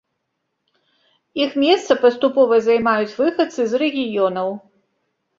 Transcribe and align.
Іх 1.43 1.51
месца 1.63 1.97
паступова 2.05 2.55
займаюць 2.67 3.17
выхадцы 3.19 3.61
з 3.75 3.83
рэгіёнаў. 3.83 4.49